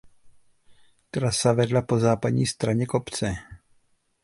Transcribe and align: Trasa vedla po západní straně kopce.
Trasa 1.11 1.53
vedla 1.53 1.81
po 1.81 1.99
západní 1.99 2.45
straně 2.47 2.85
kopce. 2.85 3.35